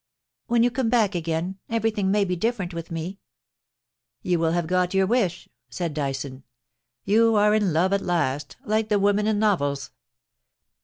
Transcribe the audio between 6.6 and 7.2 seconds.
*